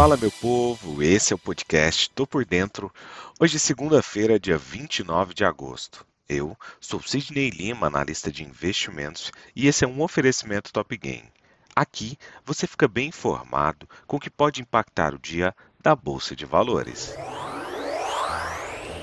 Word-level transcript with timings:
Fala, 0.00 0.16
meu 0.16 0.30
povo, 0.30 1.02
esse 1.02 1.34
é 1.34 1.36
o 1.36 1.38
podcast 1.38 2.08
Tô 2.12 2.26
Por 2.26 2.42
Dentro. 2.46 2.90
Hoje, 3.38 3.58
segunda-feira, 3.58 4.40
dia 4.40 4.56
29 4.56 5.34
de 5.34 5.44
agosto. 5.44 6.06
Eu 6.26 6.56
sou 6.80 7.02
Sidney 7.02 7.50
Lima, 7.50 7.88
analista 7.88 8.32
de 8.32 8.42
investimentos, 8.42 9.30
e 9.54 9.66
esse 9.66 9.84
é 9.84 9.86
um 9.86 10.00
oferecimento 10.00 10.72
Top 10.72 10.96
Game. 10.96 11.30
Aqui 11.76 12.16
você 12.46 12.66
fica 12.66 12.88
bem 12.88 13.08
informado 13.08 13.86
com 14.06 14.16
o 14.16 14.20
que 14.20 14.30
pode 14.30 14.62
impactar 14.62 15.12
o 15.12 15.18
dia 15.18 15.54
da 15.78 15.94
Bolsa 15.94 16.34
de 16.34 16.46
Valores. 16.46 17.14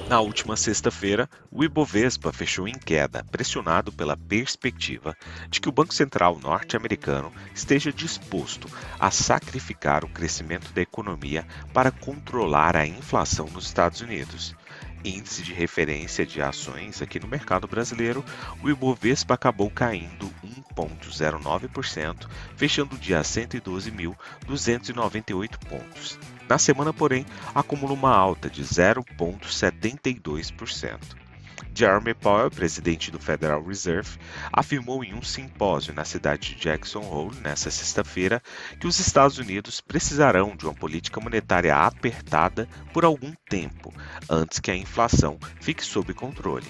Na 0.07 0.21
última 0.21 0.55
sexta-feira, 0.55 1.29
o 1.51 1.65
Ibovespa 1.65 2.31
fechou 2.31 2.65
em 2.65 2.79
queda, 2.79 3.25
pressionado 3.29 3.91
pela 3.91 4.15
perspectiva 4.15 5.13
de 5.49 5.59
que 5.59 5.67
o 5.67 5.71
Banco 5.71 5.93
Central 5.93 6.39
norte-americano 6.39 7.29
esteja 7.53 7.91
disposto 7.91 8.69
a 8.97 9.11
sacrificar 9.11 10.05
o 10.05 10.07
crescimento 10.07 10.71
da 10.71 10.81
economia 10.81 11.45
para 11.73 11.91
controlar 11.91 12.77
a 12.77 12.87
inflação 12.87 13.47
nos 13.47 13.65
Estados 13.65 13.99
Unidos. 13.99 14.55
Índice 15.03 15.43
de 15.43 15.53
referência 15.53 16.25
de 16.25 16.41
ações 16.41 17.01
aqui 17.01 17.19
no 17.19 17.27
mercado 17.27 17.67
brasileiro, 17.67 18.23
o 18.63 18.69
Ibovespa 18.69 19.33
acabou 19.33 19.69
caindo 19.69 20.33
1,09%, 20.73 22.29
fechando 22.55 22.95
o 22.95 22.97
dia 22.97 23.19
a 23.19 23.23
112.298 23.23 25.57
pontos. 25.67 26.17
Na 26.49 26.57
semana, 26.57 26.93
porém, 26.93 27.25
acumula 27.53 27.93
uma 27.93 28.15
alta 28.15 28.49
de 28.49 28.63
0,72%. 28.63 31.27
Jeremy 31.77 32.15
Powell, 32.15 32.49
presidente 32.49 33.11
do 33.11 33.19
Federal 33.19 33.63
Reserve, 33.63 34.17
afirmou 34.51 35.03
em 35.03 35.13
um 35.13 35.21
simpósio 35.21 35.93
na 35.93 36.03
cidade 36.03 36.55
de 36.55 36.61
Jackson 36.61 37.01
Hole 37.01 37.37
nesta 37.43 37.69
sexta-feira 37.69 38.41
que 38.79 38.87
os 38.87 38.99
Estados 38.99 39.37
Unidos 39.37 39.79
precisarão 39.79 40.55
de 40.55 40.65
uma 40.65 40.73
política 40.73 41.21
monetária 41.21 41.75
apertada 41.75 42.67
por 42.91 43.05
algum 43.05 43.31
tempo 43.47 43.93
antes 44.27 44.59
que 44.59 44.71
a 44.71 44.75
inflação 44.75 45.37
fique 45.61 45.85
sob 45.85 46.15
controle. 46.15 46.65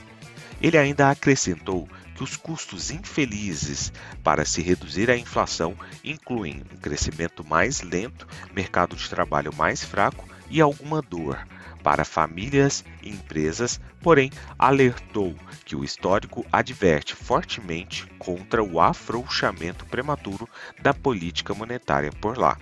Ele 0.62 0.78
ainda 0.78 1.10
acrescentou 1.10 1.88
que 2.18 2.24
os 2.24 2.36
custos 2.36 2.90
infelizes 2.90 3.94
para 4.24 4.44
se 4.44 4.60
reduzir 4.60 5.12
a 5.12 5.16
inflação 5.16 5.78
incluem 6.04 6.64
um 6.74 6.78
crescimento 6.78 7.46
mais 7.48 7.82
lento, 7.82 8.28
mercado 8.54 8.96
de 8.96 9.08
trabalho 9.08 9.56
mais 9.56 9.84
fraco 9.84 10.28
e 10.50 10.60
alguma 10.60 11.00
dor 11.00 11.38
para 11.84 12.04
famílias 12.04 12.84
e 13.04 13.12
empresas, 13.12 13.80
porém 14.02 14.32
alertou 14.58 15.36
que 15.64 15.76
o 15.76 15.84
histórico 15.84 16.44
adverte 16.52 17.16
fortemente 17.16 18.08
contra 18.18 18.64
o 18.64 18.82
afrouxamento 18.82 19.86
prematuro 19.86 20.50
da 20.82 20.94
política 20.94 21.54
monetária 21.54 22.12
por 22.12 22.38
lá. 22.38 22.58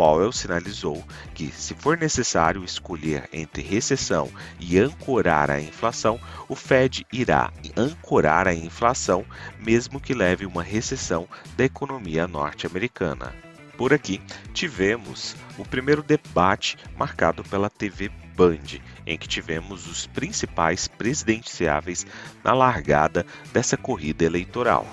Powell 0.00 0.32
sinalizou 0.32 1.04
que, 1.34 1.52
se 1.52 1.74
for 1.74 1.94
necessário 1.98 2.64
escolher 2.64 3.28
entre 3.34 3.60
recessão 3.60 4.30
e 4.58 4.78
ancorar 4.78 5.50
a 5.50 5.60
inflação, 5.60 6.18
o 6.48 6.56
Fed 6.56 7.06
irá 7.12 7.52
ancorar 7.76 8.48
a 8.48 8.54
inflação, 8.54 9.26
mesmo 9.58 10.00
que 10.00 10.14
leve 10.14 10.46
uma 10.46 10.62
recessão 10.62 11.28
da 11.54 11.66
economia 11.66 12.26
norte-americana. 12.26 13.34
Por 13.76 13.92
aqui, 13.92 14.22
tivemos 14.54 15.36
o 15.58 15.66
primeiro 15.66 16.02
debate 16.02 16.78
marcado 16.96 17.44
pela 17.44 17.68
TV 17.68 18.08
Band, 18.34 18.80
em 19.06 19.18
que 19.18 19.28
tivemos 19.28 19.86
os 19.86 20.06
principais 20.06 20.88
presidenciáveis 20.88 22.06
na 22.42 22.54
largada 22.54 23.26
dessa 23.52 23.76
corrida 23.76 24.24
eleitoral. 24.24 24.86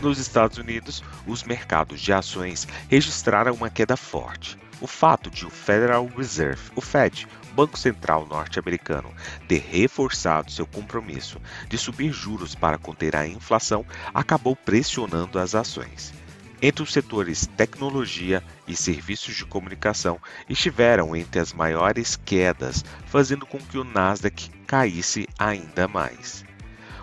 Nos 0.00 0.18
Estados 0.18 0.58
Unidos, 0.58 1.02
os 1.26 1.42
mercados 1.42 2.00
de 2.00 2.12
ações 2.12 2.68
registraram 2.88 3.52
uma 3.52 3.68
queda 3.68 3.96
forte. 3.96 4.56
O 4.80 4.86
fato 4.86 5.28
de 5.28 5.44
o 5.44 5.50
Federal 5.50 6.06
Reserve, 6.06 6.70
o 6.76 6.80
Fed, 6.80 7.26
Banco 7.52 7.76
Central 7.76 8.24
norte-americano, 8.24 9.12
ter 9.48 9.58
reforçado 9.58 10.52
seu 10.52 10.64
compromisso 10.64 11.40
de 11.68 11.76
subir 11.76 12.12
juros 12.12 12.54
para 12.54 12.78
conter 12.78 13.16
a 13.16 13.26
inflação 13.26 13.84
acabou 14.14 14.54
pressionando 14.54 15.36
as 15.36 15.56
ações. 15.56 16.14
Entre 16.62 16.82
os 16.82 16.92
setores 16.92 17.48
tecnologia 17.56 18.42
e 18.68 18.76
serviços 18.76 19.34
de 19.34 19.44
comunicação 19.44 20.20
estiveram 20.48 21.16
entre 21.16 21.40
as 21.40 21.52
maiores 21.52 22.14
quedas, 22.14 22.84
fazendo 23.06 23.44
com 23.44 23.58
que 23.58 23.78
o 23.78 23.84
Nasdaq 23.84 24.48
caísse 24.64 25.28
ainda 25.36 25.88
mais. 25.88 26.47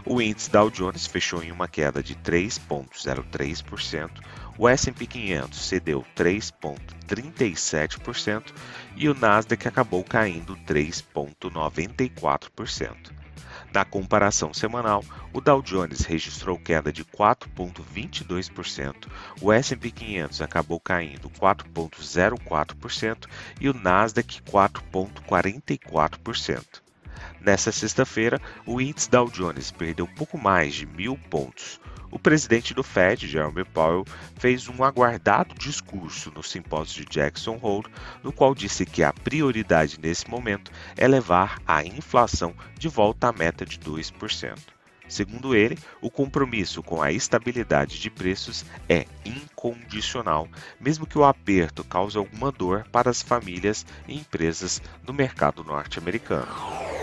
O 0.07 0.21
índice 0.21 0.51
Dow 0.51 0.69
Jones 0.69 1.07
fechou 1.07 1.41
em 1.41 1.51
uma 1.51 1.67
queda 1.67 2.03
de 2.03 2.13
3,03%, 2.13 4.11
o 4.55 4.69
S&P 4.69 5.07
500 5.07 5.59
cedeu 5.59 6.05
3,37% 6.16 8.53
e 8.95 9.09
o 9.09 9.15
Nasdaq 9.15 9.67
acabou 9.67 10.03
caindo 10.03 10.55
3,94%. 10.57 13.15
Na 13.73 13.83
comparação 13.83 14.53
semanal, 14.53 15.03
o 15.33 15.41
Dow 15.41 15.63
Jones 15.63 16.01
registrou 16.01 16.59
queda 16.59 16.94
de 16.94 17.03
4,22%, 17.03 19.07
o 19.41 19.51
S&P 19.51 19.89
500 19.89 20.39
acabou 20.39 20.79
caindo 20.79 21.31
4,04% 21.31 23.25
e 23.59 23.67
o 23.67 23.73
Nasdaq 23.73 24.39
4,44%. 24.44 26.84
Nessa 27.45 27.72
sexta-feira, 27.72 28.41
o 28.66 28.81
índice 28.81 29.07
Dow 29.07 29.29
Jones 29.29 29.69
perdeu 29.69 30.07
pouco 30.07 30.35
mais 30.35 30.73
de 30.73 30.88
mil 30.88 31.16
pontos. 31.29 31.79
O 32.09 32.17
presidente 32.17 32.73
do 32.73 32.81
Fed, 32.81 33.28
Jeremy 33.28 33.63
Powell, 33.66 34.03
fez 34.35 34.67
um 34.67 34.83
aguardado 34.83 35.53
discurso 35.53 36.31
no 36.33 36.41
simpósio 36.41 37.06
de 37.06 37.11
Jackson 37.11 37.59
Hole, 37.61 37.85
no 38.23 38.33
qual 38.33 38.56
disse 38.56 38.83
que 38.83 39.03
a 39.03 39.13
prioridade 39.13 40.00
nesse 40.01 40.28
momento 40.28 40.72
é 40.97 41.07
levar 41.07 41.61
a 41.67 41.85
inflação 41.85 42.51
de 42.79 42.88
volta 42.88 43.28
à 43.28 43.31
meta 43.31 43.63
de 43.63 43.77
2%. 43.77 44.57
Segundo 45.07 45.56
ele, 45.56 45.77
o 46.01 46.09
compromisso 46.09 46.81
com 46.81 47.00
a 47.00 47.12
estabilidade 47.12 48.00
de 48.00 48.09
preços 48.09 48.66
é 48.89 49.06
incondicional, 49.23 50.47
mesmo 50.79 51.06
que 51.06 51.19
o 51.19 51.23
aperto 51.23 51.83
cause 51.83 52.17
alguma 52.17 52.51
dor 52.51 52.88
para 52.91 53.12
as 53.12 53.22
famílias 53.22 53.85
e 54.07 54.17
empresas 54.17 54.81
no 55.06 55.13
mercado 55.13 55.63
norte-americano. 55.63 56.94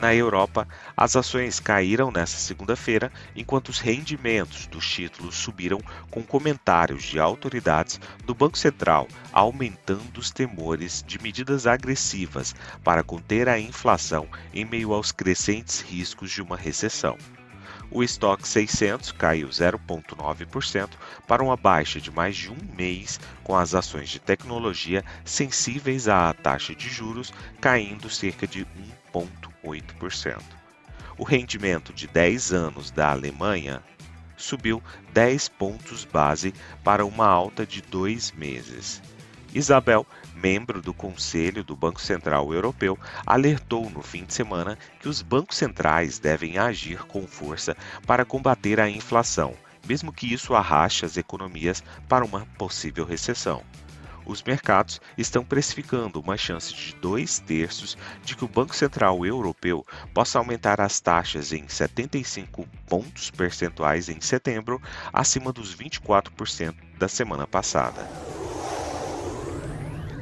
Na 0.00 0.14
Europa, 0.14 0.68
as 0.96 1.16
ações 1.16 1.58
caíram 1.58 2.12
nesta 2.12 2.38
segunda-feira, 2.38 3.10
enquanto 3.34 3.70
os 3.70 3.80
rendimentos 3.80 4.66
dos 4.68 4.88
títulos 4.88 5.34
subiram 5.34 5.80
com 6.08 6.22
comentários 6.22 7.02
de 7.02 7.18
autoridades 7.18 8.00
do 8.24 8.32
Banco 8.32 8.56
Central, 8.56 9.08
aumentando 9.32 10.18
os 10.18 10.30
temores 10.30 11.02
de 11.04 11.20
medidas 11.20 11.66
agressivas 11.66 12.54
para 12.84 13.02
conter 13.02 13.48
a 13.48 13.58
inflação 13.58 14.28
em 14.54 14.64
meio 14.64 14.92
aos 14.92 15.10
crescentes 15.10 15.80
riscos 15.80 16.30
de 16.30 16.40
uma 16.40 16.56
recessão. 16.56 17.18
O 17.90 18.02
estoque 18.02 18.46
600 18.46 19.12
caiu 19.12 19.48
0,9% 19.48 20.90
para 21.26 21.42
uma 21.42 21.56
baixa 21.56 21.98
de 22.00 22.10
mais 22.10 22.36
de 22.36 22.52
um 22.52 22.58
mês, 22.76 23.18
com 23.42 23.56
as 23.56 23.74
ações 23.74 24.10
de 24.10 24.20
tecnologia 24.20 25.02
sensíveis 25.24 26.06
à 26.06 26.32
taxa 26.34 26.74
de 26.74 26.88
juros 26.88 27.32
caindo 27.60 28.10
cerca 28.10 28.46
de 28.46 28.66
1,8%. 29.18 30.40
O 31.16 31.24
rendimento 31.24 31.92
de 31.92 32.06
10 32.06 32.52
anos 32.52 32.90
da 32.90 33.10
Alemanha 33.10 33.82
subiu 34.36 34.82
10 35.12 35.48
pontos 35.48 36.04
base 36.04 36.54
para 36.84 37.04
uma 37.04 37.26
alta 37.26 37.66
de 37.66 37.82
dois 37.82 38.32
meses. 38.32 39.02
Isabel, 39.54 40.06
membro 40.34 40.80
do 40.80 40.94
Conselho 40.94 41.64
do 41.64 41.74
Banco 41.74 42.00
Central 42.00 42.52
Europeu, 42.52 42.98
alertou 43.26 43.90
no 43.90 44.02
fim 44.02 44.24
de 44.24 44.34
semana 44.34 44.78
que 45.00 45.08
os 45.08 45.22
bancos 45.22 45.56
centrais 45.56 46.18
devem 46.18 46.58
agir 46.58 47.02
com 47.04 47.26
força 47.26 47.76
para 48.06 48.24
combater 48.24 48.78
a 48.78 48.88
inflação, 48.88 49.54
mesmo 49.86 50.12
que 50.12 50.32
isso 50.32 50.54
arraste 50.54 51.04
as 51.04 51.16
economias 51.16 51.82
para 52.08 52.24
uma 52.24 52.46
possível 52.58 53.04
recessão. 53.04 53.64
Os 54.28 54.42
mercados 54.42 55.00
estão 55.16 55.42
precificando 55.42 56.20
uma 56.20 56.36
chance 56.36 56.74
de 56.74 56.94
dois 56.96 57.38
terços 57.38 57.96
de 58.22 58.36
que 58.36 58.44
o 58.44 58.48
Banco 58.48 58.76
Central 58.76 59.24
Europeu 59.24 59.86
possa 60.12 60.38
aumentar 60.38 60.82
as 60.82 61.00
taxas 61.00 61.50
em 61.50 61.66
75 61.66 62.68
pontos 62.86 63.30
percentuais 63.30 64.10
em 64.10 64.20
setembro, 64.20 64.82
acima 65.10 65.50
dos 65.50 65.74
24% 65.74 66.74
da 66.98 67.08
semana 67.08 67.46
passada. 67.46 68.06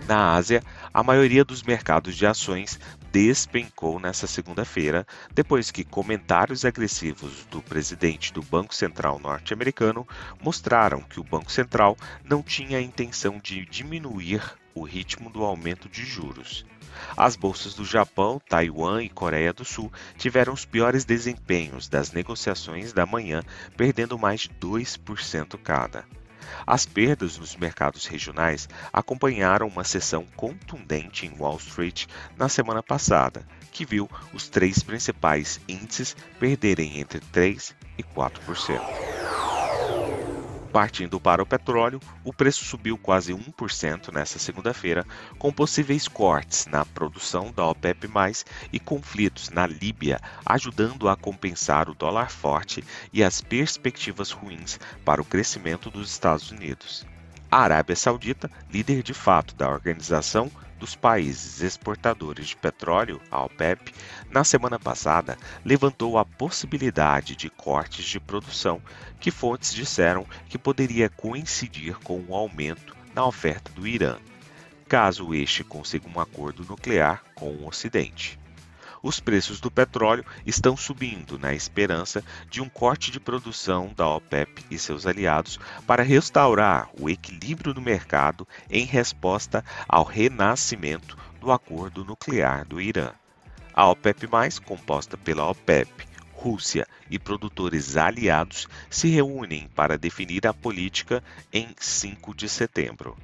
Na 0.06 0.34
Ásia, 0.34 0.62
a 0.94 1.02
maioria 1.02 1.44
dos 1.44 1.64
mercados 1.64 2.14
de 2.14 2.24
ações 2.24 2.78
despencou 3.12 3.98
nesta 3.98 4.26
segunda-feira, 4.26 5.06
depois 5.34 5.70
que 5.70 5.84
comentários 5.84 6.64
agressivos 6.64 7.44
do 7.50 7.62
presidente 7.62 8.32
do 8.32 8.42
Banco 8.42 8.74
Central 8.74 9.18
norte-americano 9.18 10.06
mostraram 10.42 11.00
que 11.00 11.20
o 11.20 11.24
Banco 11.24 11.50
Central 11.50 11.96
não 12.24 12.42
tinha 12.42 12.78
a 12.78 12.82
intenção 12.82 13.38
de 13.38 13.64
diminuir 13.64 14.42
o 14.74 14.82
ritmo 14.82 15.30
do 15.30 15.42
aumento 15.42 15.88
de 15.88 16.04
juros. 16.04 16.64
As 17.16 17.36
bolsas 17.36 17.74
do 17.74 17.84
Japão, 17.84 18.40
Taiwan 18.48 19.02
e 19.02 19.08
Coreia 19.08 19.52
do 19.52 19.64
Sul 19.64 19.92
tiveram 20.16 20.52
os 20.52 20.64
piores 20.64 21.04
desempenhos 21.04 21.88
das 21.88 22.12
negociações 22.12 22.92
da 22.92 23.04
manhã, 23.04 23.42
perdendo 23.76 24.18
mais 24.18 24.42
de 24.42 24.50
2% 24.50 25.58
cada. 25.62 26.04
As 26.66 26.86
perdas 26.86 27.38
nos 27.38 27.56
mercados 27.56 28.06
regionais 28.06 28.68
acompanharam 28.92 29.66
uma 29.66 29.84
sessão 29.84 30.24
contundente 30.36 31.26
em 31.26 31.34
Wall 31.38 31.56
Street 31.56 32.06
na 32.36 32.48
semana 32.48 32.82
passada, 32.82 33.46
que 33.72 33.84
viu 33.84 34.08
os 34.32 34.48
três 34.48 34.82
principais 34.82 35.60
índices 35.68 36.16
perderem 36.38 37.00
entre 37.00 37.20
3 37.20 37.74
e 37.98 38.02
4%. 38.02 39.25
Partindo 40.76 41.18
para 41.18 41.42
o 41.42 41.46
petróleo, 41.46 41.98
o 42.22 42.34
preço 42.34 42.62
subiu 42.62 42.98
quase 42.98 43.32
1% 43.32 44.12
nesta 44.12 44.38
segunda-feira, 44.38 45.06
com 45.38 45.50
possíveis 45.50 46.06
cortes 46.06 46.66
na 46.66 46.84
produção 46.84 47.50
da 47.50 47.64
OPEP+, 47.64 48.06
e 48.70 48.78
conflitos 48.78 49.48
na 49.48 49.66
Líbia 49.66 50.20
ajudando 50.44 51.08
a 51.08 51.16
compensar 51.16 51.88
o 51.88 51.94
dólar 51.94 52.30
forte 52.30 52.84
e 53.10 53.24
as 53.24 53.40
perspectivas 53.40 54.30
ruins 54.30 54.78
para 55.02 55.22
o 55.22 55.24
crescimento 55.24 55.90
dos 55.90 56.10
Estados 56.10 56.50
Unidos. 56.50 57.06
A 57.50 57.60
Arábia 57.60 57.94
Saudita, 57.94 58.50
líder 58.70 59.02
de 59.02 59.14
fato 59.14 59.54
da 59.54 59.68
organização, 59.68 60.50
dos 60.78 60.96
países 60.96 61.60
exportadores 61.62 62.48
de 62.48 62.56
petróleo, 62.56 63.20
a 63.30 63.44
OPEP, 63.44 63.94
na 64.30 64.42
semana 64.42 64.78
passada 64.78 65.38
levantou 65.64 66.18
a 66.18 66.24
possibilidade 66.24 67.36
de 67.36 67.48
cortes 67.48 68.04
de 68.04 68.18
produção, 68.18 68.82
que 69.20 69.30
fontes 69.30 69.72
disseram 69.72 70.26
que 70.48 70.58
poderia 70.58 71.08
coincidir 71.08 71.96
com 72.00 72.18
um 72.20 72.34
aumento 72.34 72.96
na 73.14 73.24
oferta 73.24 73.70
do 73.72 73.86
Irã, 73.86 74.16
caso 74.88 75.32
este 75.32 75.62
consiga 75.62 76.08
um 76.08 76.20
acordo 76.20 76.64
nuclear 76.64 77.22
com 77.34 77.50
o 77.50 77.68
Ocidente 77.68 78.38
os 79.06 79.20
preços 79.20 79.60
do 79.60 79.70
petróleo 79.70 80.24
estão 80.44 80.76
subindo 80.76 81.38
na 81.38 81.54
esperança 81.54 82.24
de 82.50 82.60
um 82.60 82.68
corte 82.68 83.12
de 83.12 83.20
produção 83.20 83.92
da 83.96 84.08
OPEP 84.08 84.64
e 84.68 84.76
seus 84.76 85.06
aliados 85.06 85.60
para 85.86 86.02
restaurar 86.02 86.90
o 87.00 87.08
equilíbrio 87.08 87.72
do 87.72 87.80
mercado 87.80 88.48
em 88.68 88.84
resposta 88.84 89.64
ao 89.88 90.02
renascimento 90.02 91.16
do 91.40 91.52
acordo 91.52 92.04
nuclear 92.04 92.66
do 92.66 92.80
Irã. 92.80 93.12
A 93.72 93.88
OPEP+, 93.88 94.26
composta 94.64 95.16
pela 95.16 95.48
OPEP, 95.48 96.04
Rússia 96.32 96.84
e 97.08 97.16
produtores 97.16 97.96
aliados 97.96 98.66
se 98.90 99.08
reúnem 99.08 99.68
para 99.74 99.96
definir 99.96 100.48
a 100.48 100.52
política 100.52 101.22
em 101.52 101.68
5 101.78 102.34
de 102.34 102.48
setembro. 102.48 103.16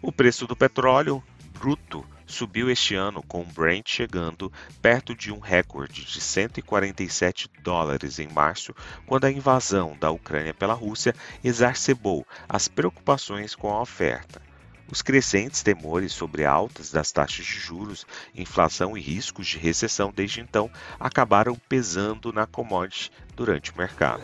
O 0.00 0.12
preço 0.12 0.46
do 0.46 0.54
petróleo 0.54 1.20
bruto 1.52 2.06
subiu 2.28 2.70
este 2.70 2.94
ano 2.94 3.22
com 3.22 3.40
o 3.40 3.44
Brent 3.44 3.88
chegando 3.88 4.52
perto 4.80 5.14
de 5.14 5.32
um 5.32 5.38
recorde 5.38 6.04
de 6.04 6.20
147 6.20 7.50
dólares 7.62 8.18
em 8.18 8.28
março, 8.28 8.74
quando 9.06 9.24
a 9.24 9.30
invasão 9.30 9.96
da 9.98 10.10
Ucrânia 10.10 10.54
pela 10.54 10.74
Rússia 10.74 11.14
exacerbou 11.42 12.26
as 12.48 12.68
preocupações 12.68 13.54
com 13.54 13.72
a 13.72 13.80
oferta. 13.80 14.40
Os 14.90 15.02
crescentes 15.02 15.62
temores 15.62 16.12
sobre 16.12 16.44
altas 16.44 16.90
das 16.90 17.12
taxas 17.12 17.44
de 17.44 17.58
juros, 17.58 18.06
inflação 18.34 18.96
e 18.96 19.00
riscos 19.00 19.46
de 19.46 19.58
recessão 19.58 20.12
desde 20.14 20.40
então 20.40 20.70
acabaram 20.98 21.54
pesando 21.68 22.32
na 22.32 22.46
commodity 22.46 23.10
durante 23.34 23.70
o 23.70 23.76
mercado. 23.76 24.22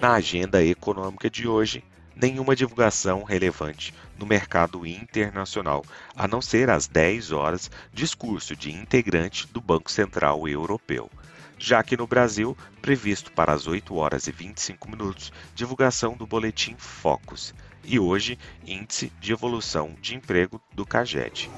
Na 0.00 0.14
agenda 0.14 0.64
econômica 0.64 1.30
de 1.30 1.46
hoje, 1.46 1.84
nenhuma 2.22 2.54
divulgação 2.54 3.24
relevante 3.24 3.92
no 4.16 4.24
mercado 4.24 4.86
internacional, 4.86 5.84
a 6.14 6.28
não 6.28 6.40
ser 6.40 6.70
às 6.70 6.86
10 6.86 7.32
horas 7.32 7.68
discurso 7.92 8.54
de 8.54 8.70
integrante 8.70 9.48
do 9.48 9.60
Banco 9.60 9.90
Central 9.90 10.46
Europeu. 10.46 11.10
Já 11.58 11.82
que 11.82 11.96
no 11.96 12.06
Brasil, 12.06 12.56
previsto 12.80 13.32
para 13.32 13.52
as 13.52 13.66
8 13.66 13.92
horas 13.96 14.28
e 14.28 14.32
25 14.32 14.88
minutos, 14.88 15.32
divulgação 15.52 16.16
do 16.16 16.24
boletim 16.24 16.76
Focus. 16.78 17.52
E 17.84 17.98
hoje, 17.98 18.38
índice 18.64 19.12
de 19.20 19.32
evolução 19.32 19.96
de 20.00 20.14
emprego 20.14 20.62
do 20.72 20.86
CAGED. 20.86 21.50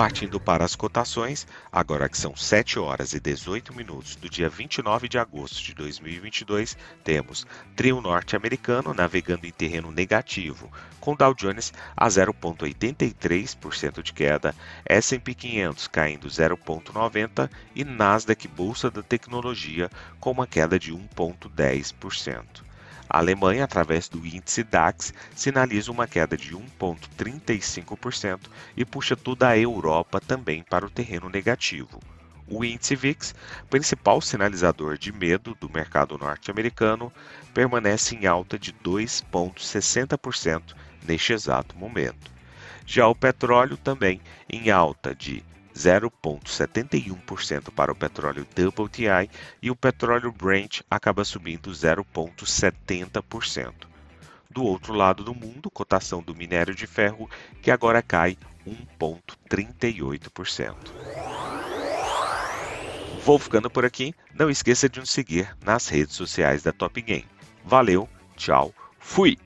Partindo 0.00 0.40
para 0.40 0.64
as 0.64 0.74
cotações, 0.74 1.46
agora 1.70 2.08
que 2.08 2.16
são 2.16 2.34
7 2.34 2.78
horas 2.78 3.12
e 3.12 3.20
18 3.20 3.76
minutos 3.76 4.16
do 4.16 4.30
dia 4.30 4.48
29 4.48 5.06
de 5.10 5.18
agosto 5.18 5.62
de 5.62 5.74
2022, 5.74 6.74
temos 7.04 7.46
trio 7.76 8.00
norte-americano 8.00 8.94
navegando 8.94 9.46
em 9.46 9.50
terreno 9.50 9.92
negativo, 9.92 10.72
com 11.00 11.14
Dow 11.14 11.34
Jones 11.34 11.70
a 11.94 12.08
0,83% 12.08 14.02
de 14.02 14.14
queda, 14.14 14.54
S&P 14.86 15.34
500 15.34 15.86
caindo 15.88 16.28
0,90% 16.28 17.50
e 17.74 17.84
Nasdaq 17.84 18.48
Bolsa 18.48 18.90
da 18.90 19.02
Tecnologia 19.02 19.90
com 20.18 20.30
uma 20.30 20.46
queda 20.46 20.78
de 20.78 20.94
1,10%. 20.94 22.69
A 23.12 23.18
Alemanha, 23.18 23.64
através 23.64 24.08
do 24.08 24.24
índice 24.24 24.62
DAX, 24.62 25.12
sinaliza 25.34 25.90
uma 25.90 26.06
queda 26.06 26.36
de 26.36 26.56
1,35% 26.56 28.42
e 28.76 28.84
puxa 28.84 29.16
toda 29.16 29.48
a 29.48 29.58
Europa 29.58 30.20
também 30.20 30.62
para 30.62 30.86
o 30.86 30.90
terreno 30.90 31.28
negativo. 31.28 31.98
O 32.46 32.64
índice 32.64 32.94
VIX, 32.94 33.34
principal 33.68 34.20
sinalizador 34.20 34.96
de 34.96 35.10
medo 35.10 35.56
do 35.58 35.68
mercado 35.68 36.16
norte-americano, 36.16 37.12
permanece 37.52 38.14
em 38.14 38.26
alta 38.26 38.56
de 38.56 38.72
2,60% 38.72 40.76
neste 41.04 41.32
exato 41.32 41.76
momento. 41.76 42.30
Já 42.86 43.08
o 43.08 43.14
petróleo 43.14 43.76
também 43.76 44.20
em 44.48 44.70
alta 44.70 45.16
de 45.16 45.42
0,71% 45.74 47.72
para 47.72 47.92
o 47.92 47.94
petróleo 47.94 48.44
WTI 48.44 49.30
e 49.62 49.70
o 49.70 49.76
petróleo 49.76 50.32
Brent 50.32 50.80
acaba 50.90 51.24
subindo 51.24 51.70
0,70%. 51.70 53.72
Do 54.50 54.64
outro 54.64 54.94
lado 54.94 55.22
do 55.22 55.34
mundo, 55.34 55.70
cotação 55.70 56.22
do 56.22 56.34
minério 56.34 56.74
de 56.74 56.86
ferro 56.86 57.28
que 57.62 57.70
agora 57.70 58.02
cai 58.02 58.38
1,38%. 58.66 60.74
Vou 63.24 63.38
ficando 63.38 63.70
por 63.70 63.84
aqui. 63.84 64.12
Não 64.34 64.50
esqueça 64.50 64.88
de 64.88 64.98
nos 64.98 65.10
seguir 65.10 65.56
nas 65.64 65.86
redes 65.88 66.16
sociais 66.16 66.62
da 66.62 66.72
Top 66.72 67.00
Game. 67.00 67.28
Valeu, 67.64 68.08
tchau, 68.36 68.74
fui! 68.98 69.38